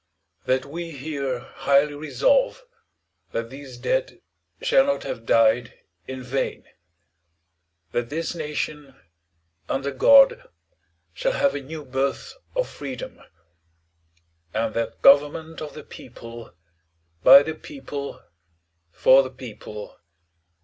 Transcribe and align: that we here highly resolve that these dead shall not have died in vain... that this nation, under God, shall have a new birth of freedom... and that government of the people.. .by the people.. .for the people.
that 0.47 0.65
we 0.65 0.89
here 0.89 1.37
highly 1.37 1.93
resolve 1.93 2.63
that 3.33 3.51
these 3.51 3.77
dead 3.77 4.19
shall 4.59 4.83
not 4.83 5.03
have 5.03 5.27
died 5.27 5.77
in 6.07 6.23
vain... 6.23 6.67
that 7.91 8.09
this 8.09 8.33
nation, 8.33 8.95
under 9.69 9.91
God, 9.91 10.49
shall 11.13 11.33
have 11.33 11.53
a 11.53 11.61
new 11.61 11.85
birth 11.85 12.33
of 12.55 12.67
freedom... 12.67 13.21
and 14.55 14.73
that 14.73 15.03
government 15.03 15.61
of 15.61 15.75
the 15.75 15.83
people.. 15.83 16.51
.by 17.23 17.43
the 17.43 17.53
people.. 17.53 18.23
.for 18.91 19.21
the 19.21 19.29
people. 19.29 19.99